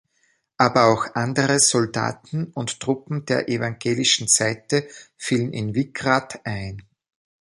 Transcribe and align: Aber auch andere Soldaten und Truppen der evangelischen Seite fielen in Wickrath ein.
Aber 0.57 0.85
auch 0.85 1.13
andere 1.13 1.59
Soldaten 1.59 2.45
und 2.55 2.79
Truppen 2.79 3.23
der 3.27 3.49
evangelischen 3.49 4.27
Seite 4.27 4.87
fielen 5.15 5.53
in 5.53 5.75
Wickrath 5.75 6.39
ein. 6.43 6.81